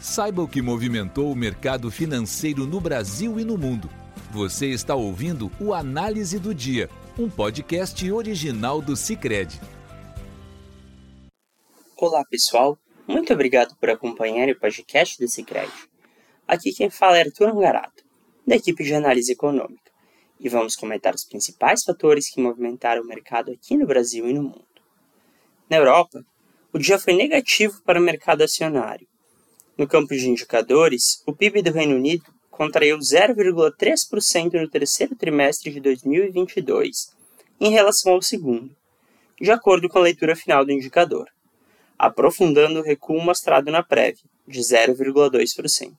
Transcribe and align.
Saiba 0.00 0.42
o 0.42 0.48
que 0.48 0.62
movimentou 0.62 1.30
o 1.30 1.36
mercado 1.36 1.90
financeiro 1.90 2.66
no 2.66 2.80
Brasil 2.80 3.38
e 3.38 3.44
no 3.44 3.58
mundo. 3.58 3.90
Você 4.30 4.68
está 4.68 4.94
ouvindo 4.94 5.52
o 5.60 5.74
Análise 5.74 6.38
do 6.38 6.54
Dia, 6.54 6.88
um 7.18 7.28
podcast 7.28 8.10
original 8.10 8.80
do 8.80 8.96
Cicred. 8.96 9.60
Olá, 11.98 12.24
pessoal. 12.24 12.78
Muito 13.06 13.30
obrigado 13.34 13.76
por 13.76 13.90
acompanhar 13.90 14.48
o 14.48 14.58
podcast 14.58 15.18
do 15.18 15.28
Cicred. 15.28 15.70
Aqui 16.48 16.72
quem 16.72 16.88
fala 16.88 17.18
é 17.18 17.20
Arthur 17.20 17.50
Angarato, 17.50 18.02
da 18.46 18.56
equipe 18.56 18.82
de 18.82 18.94
análise 18.94 19.30
econômica, 19.30 19.92
e 20.40 20.48
vamos 20.48 20.76
comentar 20.76 21.14
os 21.14 21.26
principais 21.26 21.84
fatores 21.84 22.30
que 22.30 22.40
movimentaram 22.40 23.02
o 23.02 23.06
mercado 23.06 23.52
aqui 23.52 23.76
no 23.76 23.86
Brasil 23.86 24.26
e 24.26 24.32
no 24.32 24.44
mundo. 24.44 24.64
Na 25.68 25.76
Europa, 25.76 26.24
o 26.72 26.78
dia 26.78 26.98
foi 26.98 27.12
negativo 27.12 27.82
para 27.82 28.00
o 28.00 28.02
mercado 28.02 28.42
acionário, 28.42 29.09
no 29.80 29.88
campo 29.88 30.14
de 30.14 30.28
indicadores, 30.28 31.22
o 31.26 31.32
PIB 31.32 31.62
do 31.62 31.72
Reino 31.72 31.96
Unido 31.96 32.24
contraiu 32.50 32.98
0,3% 32.98 34.60
no 34.60 34.68
terceiro 34.68 35.16
trimestre 35.16 35.72
de 35.72 35.80
2022, 35.80 37.14
em 37.58 37.70
relação 37.70 38.12
ao 38.12 38.20
segundo, 38.20 38.76
de 39.40 39.50
acordo 39.50 39.88
com 39.88 39.98
a 39.98 40.02
leitura 40.02 40.36
final 40.36 40.66
do 40.66 40.70
indicador, 40.70 41.30
aprofundando 41.98 42.80
o 42.80 42.82
recuo 42.82 43.22
mostrado 43.22 43.70
na 43.70 43.82
prévia, 43.82 44.22
de 44.46 44.60
0,2%. 44.60 45.94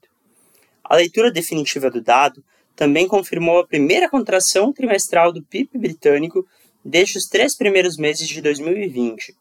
A 0.84 0.96
leitura 0.96 1.32
definitiva 1.32 1.90
do 1.90 2.04
dado 2.04 2.44
também 2.76 3.08
confirmou 3.08 3.58
a 3.58 3.68
primeira 3.68 4.08
contração 4.08 4.72
trimestral 4.72 5.32
do 5.32 5.42
PIB 5.42 5.80
britânico 5.80 6.48
desde 6.86 7.18
os 7.18 7.26
três 7.26 7.56
primeiros 7.56 7.98
meses 7.98 8.28
de 8.28 8.44
2020, 8.44 9.36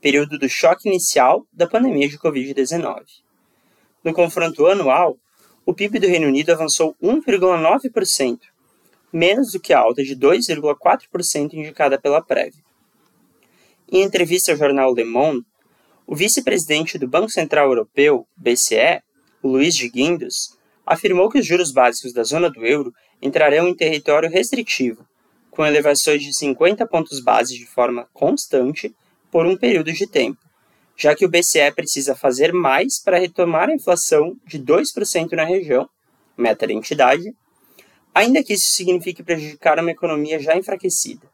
período 0.00 0.36
do 0.36 0.48
choque 0.48 0.88
inicial 0.88 1.46
da 1.52 1.68
pandemia 1.68 2.08
de 2.08 2.18
Covid-19. 2.18 3.23
No 4.04 4.12
confronto 4.12 4.66
anual, 4.66 5.16
o 5.64 5.72
PIB 5.72 5.98
do 5.98 6.06
Reino 6.06 6.26
Unido 6.26 6.50
avançou 6.50 6.94
1,9%, 7.02 8.38
menos 9.10 9.52
do 9.52 9.58
que 9.58 9.72
a 9.72 9.78
alta 9.78 10.04
de 10.04 10.14
2,4% 10.14 11.54
indicada 11.54 11.98
pela 11.98 12.20
Prev. 12.20 12.52
Em 13.90 14.02
entrevista 14.02 14.52
ao 14.52 14.58
jornal 14.58 14.92
Le 14.92 15.04
Monde, 15.04 15.46
o 16.06 16.14
vice-presidente 16.14 16.98
do 16.98 17.08
Banco 17.08 17.30
Central 17.30 17.68
Europeu, 17.68 18.26
BCE, 18.36 19.00
Luiz 19.42 19.74
de 19.74 19.88
Guindos, 19.88 20.54
afirmou 20.84 21.30
que 21.30 21.38
os 21.38 21.46
juros 21.46 21.72
básicos 21.72 22.12
da 22.12 22.24
zona 22.24 22.50
do 22.50 22.64
euro 22.66 22.92
entrarão 23.22 23.66
em 23.66 23.74
território 23.74 24.28
restritivo, 24.28 25.06
com 25.50 25.64
elevações 25.64 26.22
de 26.22 26.36
50 26.36 26.86
pontos 26.86 27.20
base 27.20 27.56
de 27.56 27.64
forma 27.64 28.06
constante 28.12 28.94
por 29.30 29.46
um 29.46 29.56
período 29.56 29.90
de 29.92 30.06
tempo, 30.06 30.43
já 30.96 31.14
que 31.14 31.24
o 31.24 31.28
BCE 31.28 31.72
precisa 31.74 32.14
fazer 32.14 32.52
mais 32.52 32.98
para 32.98 33.18
retomar 33.18 33.68
a 33.68 33.74
inflação 33.74 34.36
de 34.46 34.58
2% 34.58 35.32
na 35.32 35.44
região, 35.44 35.88
meta 36.36 36.66
da 36.66 36.72
entidade, 36.72 37.34
ainda 38.14 38.42
que 38.42 38.54
isso 38.54 38.66
signifique 38.66 39.22
prejudicar 39.22 39.78
uma 39.78 39.90
economia 39.90 40.38
já 40.38 40.56
enfraquecida. 40.56 41.28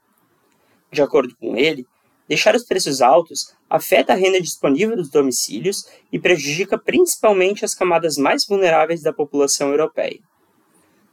De 0.91 1.03
acordo 1.03 1.37
com 1.37 1.57
ele, 1.57 1.87
deixar 2.27 2.55
os 2.55 2.65
preços 2.65 3.03
altos 3.03 3.55
afeta 3.69 4.13
a 4.13 4.17
renda 4.17 4.41
disponível 4.41 4.97
dos 4.97 5.11
domicílios 5.11 5.87
e 6.11 6.19
prejudica 6.19 6.79
principalmente 6.79 7.65
as 7.65 7.75
camadas 7.75 8.17
mais 8.17 8.47
vulneráveis 8.47 9.03
da 9.03 9.13
população 9.13 9.71
europeia. 9.71 10.21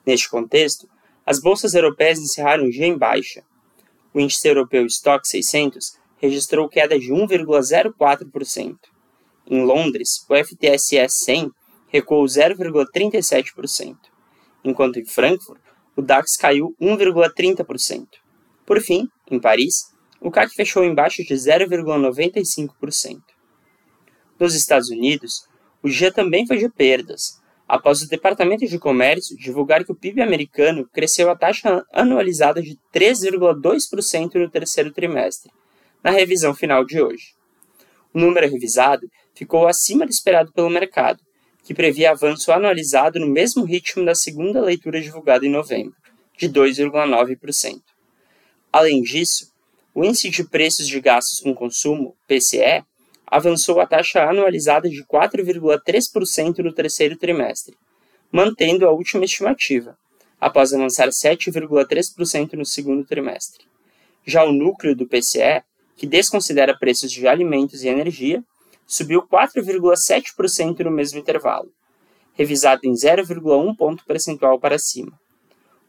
Neste 0.06 0.30
contexto, 0.30 0.90
as 1.26 1.40
bolsas 1.40 1.74
europeias 1.74 2.20
encerraram 2.20 2.66
o 2.66 2.72
dia 2.72 2.88
em 2.88 2.98
baixa. 2.98 3.44
O 4.14 4.20
índice 4.20 4.48
europeu 4.48 4.86
Stock 4.86 5.28
600 5.28 5.98
registrou 6.18 6.68
queda 6.68 7.00
de 7.00 7.12
1,04%. 7.12 8.76
Em 9.50 9.64
Londres, 9.64 10.26
o 10.30 10.36
FTSE 10.36 11.08
100 11.08 11.52
recuou 11.88 12.26
0,37%, 12.26 13.96
enquanto 14.64 15.00
em 15.00 15.06
Frankfurt, 15.06 15.62
o 15.96 16.02
DAX 16.02 16.36
caiu 16.36 16.76
1,30%. 16.82 18.06
Por 18.66 18.82
fim, 18.82 19.08
em 19.32 19.40
Paris, 19.40 19.96
o 20.20 20.30
CAC 20.30 20.54
fechou 20.54 20.84
em 20.84 20.94
baixo 20.94 21.24
de 21.24 21.34
0,95%. 21.34 23.22
Nos 24.40 24.54
Estados 24.54 24.90
Unidos, 24.90 25.48
o 25.82 25.90
dia 25.90 26.12
também 26.12 26.46
foi 26.46 26.58
de 26.58 26.70
perdas, 26.70 27.42
após 27.68 28.02
o 28.02 28.10
Departamento 28.10 28.66
de 28.68 28.80
Comércio 28.80 29.38
divulgar 29.38 29.84
que 29.84 29.92
o 29.92 29.96
PIB 29.96 30.22
americano 30.22 30.88
cresceu 30.92 31.30
a 31.30 31.36
taxa 31.36 31.86
anualizada 31.94 32.62
de 32.62 32.78
3,2% 32.94 34.36
no 34.36 34.50
terceiro 34.50 34.92
trimestre, 34.92 35.52
na 36.08 36.14
revisão 36.14 36.56
final 36.56 36.86
de 36.86 37.02
hoje. 37.02 37.36
O 38.14 38.20
número 38.20 38.50
revisado 38.50 39.12
ficou 39.36 39.68
acima 39.68 40.06
do 40.06 40.10
esperado 40.10 40.54
pelo 40.54 40.70
mercado, 40.70 41.20
que 41.66 41.74
previa 41.74 42.12
avanço 42.12 42.50
anualizado 42.50 43.20
no 43.20 43.28
mesmo 43.28 43.66
ritmo 43.66 44.06
da 44.06 44.16
segunda 44.16 44.62
leitura 44.62 45.02
divulgada 45.02 45.46
em 45.46 45.50
novembro, 45.50 45.98
de 46.38 46.48
2,9%. 46.48 47.82
Além 48.72 49.02
disso, 49.02 49.52
o 49.94 50.06
índice 50.06 50.30
de 50.30 50.46
preços 50.46 50.88
de 50.88 50.98
gastos 51.02 51.42
com 51.42 51.54
consumo, 51.54 52.16
PCE, 52.26 52.86
avançou 53.26 53.82
a 53.82 53.86
taxa 53.86 54.24
anualizada 54.24 54.90
de 54.90 55.04
4,3% 55.04 56.60
no 56.60 56.72
terceiro 56.72 57.18
trimestre, 57.18 57.76
mantendo 58.32 58.88
a 58.88 58.94
última 58.94 59.26
estimativa, 59.26 59.98
após 60.40 60.72
avançar 60.72 61.10
7,3% 61.10 62.54
no 62.54 62.66
segundo 62.66 63.04
trimestre. 63.04 63.66
Já 64.26 64.46
o 64.46 64.54
núcleo 64.54 64.96
do 64.96 65.06
PCE 65.06 65.67
que 65.98 66.08
desconsidera 66.08 66.78
preços 66.78 67.12
de 67.12 67.28
alimentos 67.28 67.84
e 67.84 67.88
energia, 67.88 68.44
subiu 68.86 69.24
4,7% 69.24 70.80
no 70.86 70.92
mesmo 70.92 71.20
intervalo, 71.20 71.70
revisado 72.34 72.82
em 72.86 72.94
0,1 72.94 73.76
ponto 73.76 74.06
percentual 74.06 74.60
para 74.60 74.78
cima. 74.78 75.20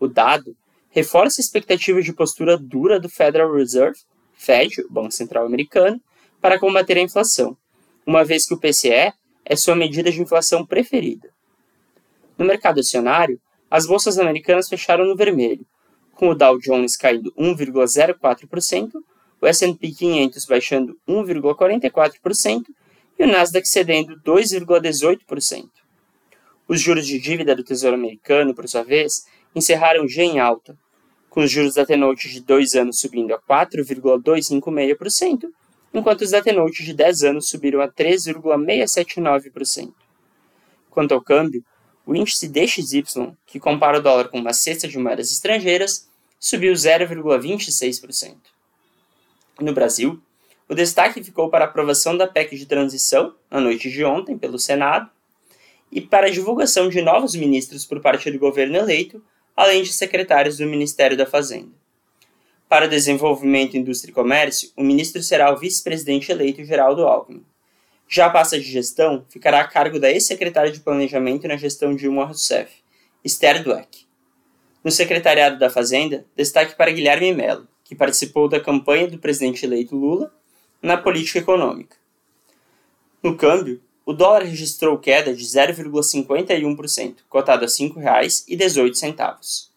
O 0.00 0.08
dado 0.08 0.56
reforça 0.90 1.40
a 1.40 1.44
expectativa 1.44 2.00
de 2.00 2.12
postura 2.12 2.56
dura 2.56 2.98
do 2.98 3.08
Federal 3.08 3.54
Reserve, 3.54 3.98
Fed, 4.32 4.80
o 4.80 4.92
Banco 4.92 5.12
Central 5.12 5.44
Americano, 5.44 6.00
para 6.40 6.58
combater 6.58 6.96
a 6.96 7.02
inflação, 7.02 7.56
uma 8.06 8.24
vez 8.24 8.46
que 8.46 8.54
o 8.54 8.58
PCE 8.58 9.12
é 9.44 9.56
sua 9.56 9.76
medida 9.76 10.10
de 10.10 10.22
inflação 10.22 10.64
preferida. 10.64 11.28
No 12.36 12.44
mercado 12.44 12.80
acionário, 12.80 13.40
as 13.70 13.86
bolsas 13.86 14.18
americanas 14.18 14.68
fecharam 14.68 15.04
no 15.04 15.16
vermelho, 15.16 15.66
com 16.14 16.30
o 16.30 16.34
Dow 16.34 16.58
Jones 16.58 16.96
caindo 16.96 17.32
1,04%, 17.34 18.92
o 19.40 19.46
S&P 19.46 19.92
500 19.92 20.44
baixando 20.44 20.98
1,44% 21.08 22.64
e 23.18 23.24
o 23.24 23.26
Nasdaq 23.26 23.68
cedendo 23.68 24.20
2,18%. 24.20 25.68
Os 26.68 26.80
juros 26.80 27.04
de 27.06 27.18
dívida 27.18 27.56
do 27.56 27.64
Tesouro 27.64 27.96
Americano, 27.96 28.54
por 28.54 28.68
sua 28.68 28.82
vez, 28.82 29.26
encerraram 29.54 30.04
dia 30.06 30.24
em 30.24 30.38
alta, 30.38 30.76
com 31.30 31.40
os 31.40 31.50
juros 31.50 31.72
da 31.74 31.86
T-Note 31.86 32.28
de 32.28 32.40
2 32.40 32.74
anos 32.74 33.00
subindo 33.00 33.34
a 33.34 33.40
4,256%, 33.40 35.48
enquanto 35.94 36.20
os 36.22 36.30
da 36.30 36.42
T-Note 36.42 36.84
de 36.84 36.92
10 36.92 37.22
anos 37.24 37.48
subiram 37.48 37.80
a 37.80 37.88
3,679%. 37.88 39.92
Quanto 40.90 41.14
ao 41.14 41.22
câmbio, 41.22 41.64
o 42.04 42.14
índice 42.14 42.48
DXY, 42.48 43.32
que 43.46 43.60
compara 43.60 43.98
o 43.98 44.02
dólar 44.02 44.28
com 44.28 44.38
uma 44.38 44.52
cesta 44.52 44.86
de 44.88 44.98
moedas 44.98 45.32
estrangeiras, 45.32 46.08
subiu 46.38 46.72
0,26%. 46.72 48.36
No 49.60 49.72
Brasil, 49.72 50.22
o 50.68 50.74
destaque 50.74 51.22
ficou 51.22 51.50
para 51.50 51.64
a 51.64 51.68
aprovação 51.68 52.16
da 52.16 52.28
PEC 52.28 52.56
de 52.56 52.66
transição, 52.66 53.34
na 53.50 53.60
noite 53.60 53.90
de 53.90 54.04
ontem, 54.04 54.38
pelo 54.38 54.58
Senado, 54.58 55.10
e 55.90 56.00
para 56.00 56.28
a 56.28 56.30
divulgação 56.30 56.88
de 56.88 57.02
novos 57.02 57.34
ministros 57.34 57.84
por 57.84 58.00
parte 58.00 58.30
do 58.30 58.38
governo 58.38 58.76
eleito, 58.76 59.20
além 59.56 59.82
de 59.82 59.92
secretários 59.92 60.58
do 60.58 60.66
Ministério 60.66 61.16
da 61.16 61.26
Fazenda. 61.26 61.72
Para 62.68 62.86
Desenvolvimento, 62.86 63.76
Indústria 63.76 64.12
e 64.12 64.14
Comércio, 64.14 64.70
o 64.76 64.84
ministro 64.84 65.22
será 65.22 65.52
o 65.52 65.56
vice-presidente 65.56 66.30
eleito 66.30 66.62
Geraldo 66.64 67.06
Alckmin. 67.06 67.42
Já 68.06 68.26
a 68.26 68.30
pasta 68.30 68.58
de 68.58 68.64
gestão 68.64 69.24
ficará 69.28 69.60
a 69.60 69.66
cargo 69.66 69.98
da 69.98 70.10
ex-secretária 70.10 70.70
de 70.70 70.80
Planejamento 70.80 71.48
na 71.48 71.56
gestão 71.56 71.96
Dilma 71.96 72.26
Rousseff, 72.26 72.70
Esther 73.24 73.64
Dweck. 73.64 74.06
No 74.84 74.90
secretariado 74.90 75.58
da 75.58 75.68
Fazenda, 75.68 76.24
destaque 76.36 76.76
para 76.76 76.90
Guilherme 76.90 77.34
Mello, 77.34 77.66
que 77.88 77.96
participou 77.96 78.48
da 78.48 78.60
campanha 78.60 79.08
do 79.08 79.18
presidente 79.18 79.64
eleito 79.64 79.96
Lula 79.96 80.30
na 80.80 80.98
política 80.98 81.38
econômica. 81.38 81.96
No 83.22 83.34
câmbio, 83.34 83.80
o 84.04 84.12
dólar 84.12 84.42
registrou 84.42 84.98
queda 84.98 85.34
de 85.34 85.42
0,51%, 85.42 87.16
cotado 87.30 87.64
a 87.64 87.66
R$ 87.66 87.72
5,18. 87.72 89.68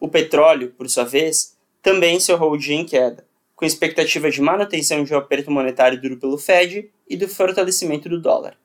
O 0.00 0.08
petróleo, 0.08 0.74
por 0.76 0.90
sua 0.90 1.04
vez, 1.04 1.56
também 1.80 2.16
encerrou 2.16 2.50
o 2.50 2.58
dia 2.58 2.74
em 2.74 2.84
queda, 2.84 3.24
com 3.54 3.64
expectativa 3.64 4.28
de 4.28 4.42
manutenção 4.42 5.04
de 5.04 5.14
um 5.14 5.18
aperto 5.18 5.48
monetário 5.48 6.00
duro 6.00 6.16
pelo 6.16 6.38
Fed 6.38 6.90
e 7.08 7.16
do 7.16 7.28
fortalecimento 7.28 8.08
do 8.08 8.20
dólar. 8.20 8.56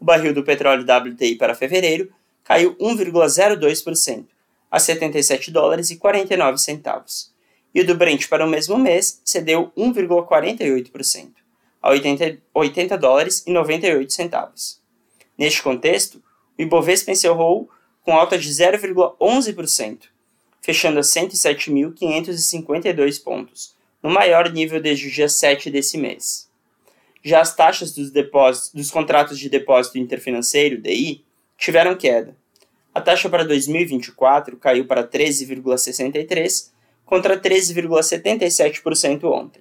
O 0.00 0.06
barril 0.06 0.32
do 0.32 0.42
petróleo 0.42 0.86
WTI 0.86 1.36
para 1.36 1.54
fevereiro 1.54 2.10
caiu 2.42 2.74
1,02%, 2.76 4.24
a 4.70 4.78
77 4.78 5.50
dólares 5.50 5.90
e 5.90 5.96
49 5.96 6.56
centavos 6.56 7.31
e 7.74 7.80
o 7.80 7.86
do 7.86 7.94
Brent 7.94 8.28
para 8.28 8.44
o 8.44 8.48
mesmo 8.48 8.76
mês 8.78 9.22
cedeu 9.24 9.72
1,48%, 9.76 11.30
a 11.80 11.90
80, 11.90 12.38
80 12.52 12.98
dólares 12.98 13.44
e 13.46 13.52
98 13.52 14.12
centavos. 14.12 14.82
Neste 15.36 15.62
contexto, 15.62 16.22
o 16.58 16.62
Ibovespa 16.62 17.10
encerrou 17.10 17.68
com 18.04 18.16
alta 18.16 18.38
de 18.38 18.50
0,11%, 18.50 20.02
fechando 20.60 20.98
a 20.98 21.02
107.552 21.02 23.22
pontos, 23.22 23.74
no 24.02 24.10
maior 24.10 24.50
nível 24.50 24.80
desde 24.80 25.06
o 25.08 25.10
dia 25.10 25.28
7 25.28 25.70
desse 25.70 25.96
mês. 25.96 26.50
Já 27.24 27.40
as 27.40 27.54
taxas 27.54 27.94
dos, 27.94 28.10
depósitos, 28.10 28.72
dos 28.72 28.90
contratos 28.90 29.38
de 29.38 29.48
depósito 29.48 29.96
interfinanceiro, 29.98 30.80
DI, 30.80 31.24
tiveram 31.56 31.96
queda. 31.96 32.36
A 32.92 33.00
taxa 33.00 33.28
para 33.28 33.44
2024 33.44 34.56
caiu 34.56 34.84
para 34.84 35.06
13,63% 35.06 36.71
contra 37.12 37.38
13,77% 37.38 39.24
ontem. 39.24 39.60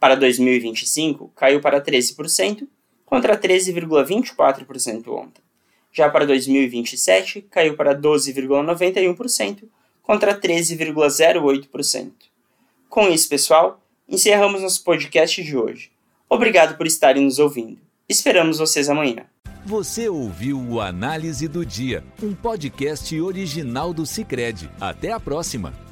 Para 0.00 0.16
2025, 0.16 1.30
caiu 1.36 1.60
para 1.60 1.80
13% 1.80 2.66
contra 3.06 3.38
13,24% 3.38 5.06
ontem. 5.10 5.40
Já 5.92 6.10
para 6.10 6.26
2027, 6.26 7.42
caiu 7.42 7.76
para 7.76 7.94
12,91% 7.94 9.62
contra 10.02 10.34
13,08%. 10.36 12.10
Com 12.88 13.08
isso, 13.08 13.28
pessoal, 13.28 13.80
encerramos 14.08 14.60
nosso 14.60 14.82
podcast 14.82 15.40
de 15.40 15.56
hoje. 15.56 15.92
Obrigado 16.28 16.76
por 16.76 16.88
estarem 16.88 17.22
nos 17.22 17.38
ouvindo. 17.38 17.78
Esperamos 18.08 18.58
vocês 18.58 18.88
amanhã. 18.88 19.24
Você 19.64 20.08
ouviu 20.08 20.58
o 20.60 20.80
Análise 20.80 21.46
do 21.46 21.64
Dia, 21.64 22.02
um 22.20 22.34
podcast 22.34 23.20
original 23.20 23.94
do 23.94 24.04
Cicred. 24.04 24.68
Até 24.80 25.12
a 25.12 25.20
próxima! 25.20 25.91